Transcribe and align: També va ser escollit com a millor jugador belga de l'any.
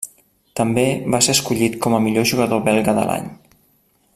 També 0.59 0.85
va 1.15 1.19
ser 1.27 1.35
escollit 1.37 1.77
com 1.85 1.97
a 1.97 2.01
millor 2.07 2.25
jugador 2.33 2.65
belga 2.71 2.97
de 3.01 3.05
l'any. 3.11 3.29